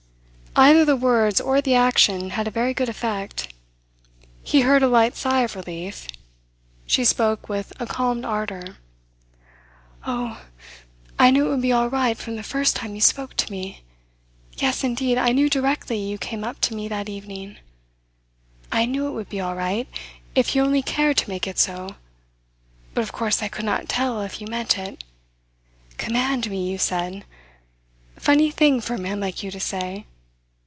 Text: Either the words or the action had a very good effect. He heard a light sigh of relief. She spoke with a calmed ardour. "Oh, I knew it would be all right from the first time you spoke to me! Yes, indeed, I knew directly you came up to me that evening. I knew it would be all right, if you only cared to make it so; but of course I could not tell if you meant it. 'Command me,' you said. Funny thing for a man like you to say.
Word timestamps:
Either 0.53 0.83
the 0.83 0.97
words 0.97 1.39
or 1.39 1.61
the 1.61 1.73
action 1.75 2.31
had 2.31 2.45
a 2.45 2.51
very 2.51 2.73
good 2.73 2.89
effect. 2.89 3.47
He 4.43 4.59
heard 4.61 4.83
a 4.83 4.87
light 4.89 5.15
sigh 5.15 5.43
of 5.43 5.55
relief. 5.55 6.07
She 6.85 7.05
spoke 7.05 7.47
with 7.47 7.71
a 7.79 7.85
calmed 7.85 8.25
ardour. 8.25 8.75
"Oh, 10.05 10.41
I 11.17 11.31
knew 11.31 11.45
it 11.45 11.49
would 11.51 11.61
be 11.61 11.71
all 11.71 11.89
right 11.89 12.17
from 12.17 12.35
the 12.35 12.43
first 12.43 12.75
time 12.75 12.95
you 12.95 12.99
spoke 13.01 13.35
to 13.37 13.49
me! 13.49 13.83
Yes, 14.57 14.83
indeed, 14.83 15.17
I 15.17 15.31
knew 15.31 15.49
directly 15.49 15.97
you 15.97 16.17
came 16.17 16.43
up 16.43 16.59
to 16.63 16.75
me 16.75 16.89
that 16.89 17.07
evening. 17.07 17.55
I 18.73 18.85
knew 18.85 19.07
it 19.07 19.11
would 19.13 19.29
be 19.29 19.39
all 19.39 19.55
right, 19.55 19.87
if 20.35 20.53
you 20.53 20.63
only 20.65 20.81
cared 20.81 21.15
to 21.19 21.29
make 21.29 21.47
it 21.47 21.59
so; 21.59 21.95
but 22.93 23.03
of 23.05 23.13
course 23.13 23.41
I 23.41 23.47
could 23.47 23.63
not 23.65 23.87
tell 23.87 24.21
if 24.21 24.41
you 24.41 24.47
meant 24.47 24.77
it. 24.77 25.01
'Command 25.97 26.49
me,' 26.49 26.69
you 26.69 26.77
said. 26.77 27.23
Funny 28.17 28.51
thing 28.51 28.81
for 28.81 28.95
a 28.95 28.99
man 28.99 29.21
like 29.21 29.43
you 29.43 29.49
to 29.49 29.59
say. 29.59 30.07